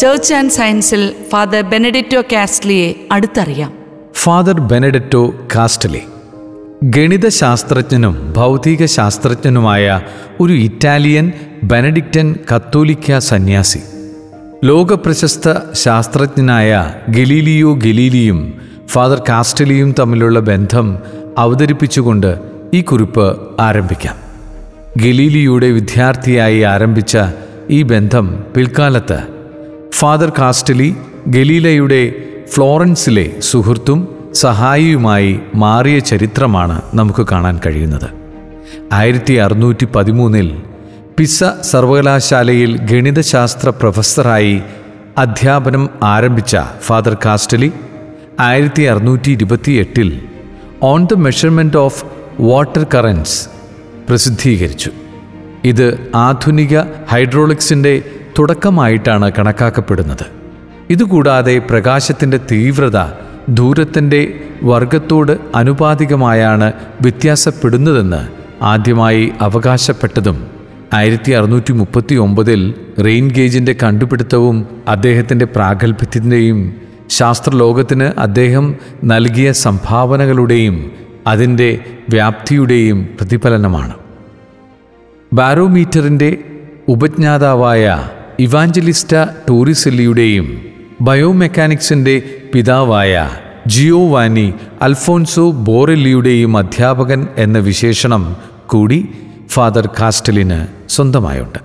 [0.00, 3.72] Church and സയൻസിൽ father Benedetto കാസ്റ്റ്ലിയെ അടുത്തറിയാം.
[4.14, 6.00] ഫാദർ ബെനഡിറ്റോ കാസ്റ്റലി
[6.84, 10.00] ഗണിതശാസ്ത്രജ്ഞനും ഭൗതിക ശാസ്ത്രജ്ഞനുമായ
[10.40, 11.32] ഒരു ഇറ്റാലിയൻ
[11.64, 13.78] ബെനഡിക്റ്റൻ കത്തോലിക്ക സന്യാസി
[14.64, 16.70] ലോകപ്രശസ്ത ശാസ്ത്രജ്ഞനായ
[17.08, 20.98] ഗലീലിയോ ഗലീലിയും ഫാദർ കാസ്റ്റലിയും തമ്മിലുള്ള ബന്ധം
[21.38, 22.38] അവതരിപ്പിച്ചുകൊണ്ട്
[22.74, 23.26] ഈ കുറിപ്പ്
[23.60, 24.16] ആരംഭിക്കാം.
[24.96, 27.18] ഗലീലിയുടെ വിദ്യാർത്ഥിയായി ആരംഭിച്ച
[27.70, 29.39] ഈ ബന്ധം പിൽക്കാലത്ത്
[30.00, 32.12] ഫാദർ കാസ്റ്റലി ഗലീലയുടെ
[32.48, 38.08] ഫ്ലോറൻസിലെ സുഹൃത്തും സഹായിയുമായി മാറിയ ചരിത്രമാണ് നമുക്ക് കാണാൻ കഴിയുന്നത്.
[38.92, 40.62] ആയിരത്തി അറുന്നൂറ്റി പതിമൂന്നിൽ
[41.18, 44.62] പിസ സർവകലാശാലയിൽ ഗണിതശാസ്ത്ര പ്രൊഫസറായി
[45.18, 47.72] അധ്യാപനം ആരംഭിച്ച ഫാദർ കാസ്റ്റലി
[48.40, 50.20] ആയിരത്തി അറുന്നൂറ്റി ഇരുപത്തി എട്ടിൽ
[50.82, 52.04] on the measurement of
[52.40, 53.48] water currents
[54.08, 54.90] പ്രസിദ്ധീകരിച്ചു.
[55.64, 56.78] ഇത് ആധുനിക
[57.08, 58.02] ഹൈഡ്രോളിക്സിന്റെ
[58.38, 60.26] തുടക്കമായിട്ടാണ് കണക്കാക്കപ്പെടുന്നത്.
[60.90, 62.98] ഇതുകൂടാതെ പ്രകാശത്തിന്റെ തീവ്രത
[63.48, 68.28] ദൂരത്തിന്റെ വർഗത്തോട് അനുപാതികമായാണ് വ്യത്യാസപ്പെടുന്നതെന്ന്
[68.62, 70.46] ആദ്യമായി അവകാശപ്പെട്ടതും
[70.92, 76.76] ആയിരത്തി അറുന്നൂറ്റി മുപ്പത്തി ഒമ്പതിൽ റെയിൻ ഗേജിന്റെ കണ്ടുപിടുത്തവും അദ്ദേഹത്തിന്റെ പ്രാഗൽഭ്യത്തിന്റെയും
[77.10, 80.92] ശാസ്ത്രലോകത്തിന് അദ്ദേഹം നൽകിയ സംഭാവനകളുടെയും
[81.26, 83.94] അതിന്റെ വ്യാപ്തിയുടെയും പ്രതിഫലനമാണ്.
[85.32, 86.38] ബാരോമീറ്ററിന്റെ
[86.88, 89.14] ഉപജ്ഞാതാവായ ഇവാഞ്ചലിസ്റ്റ
[89.48, 90.62] ടൂറിസെല്ലിയുടെയും
[91.00, 92.22] ബയോമെക്കാനിക്സിന്റെ
[92.54, 93.28] പിതാവായ
[93.66, 99.08] ജിയോവാനി അൽഫോൻസോ ബോറെല്ലിയുടെയും അധ്യാപകൻ എന്ന വിശേഷണം കൂടി
[99.48, 101.58] ഫാദർ കാസ്റ്റലിന് സ്വന്തമായുണ്ട്.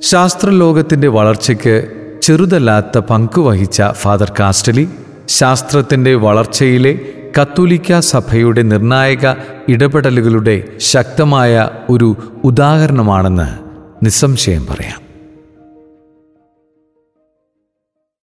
[0.00, 1.74] ശാസ്ത്രലോകത്തിന്റെ വളർച്ചയ്ക്ക്
[2.22, 4.88] ചെറുതല്ലാത്ത പങ്കുവഹിച്ച ഫാദർ കാസ്റ്റലി
[5.28, 6.98] ശാസ്ത്രത്തിന്റെ വളർച്ചയിലെ
[7.40, 9.34] കത്തോലിക്ക സഭയുടെ നിർണായക
[9.68, 13.71] ഇടപെടലുകളുടെ ശക്തമായ ഒരു ഉദാഹരണമാണെന്ന്
[14.02, 15.11] നിസ്സംശയം പറയാം.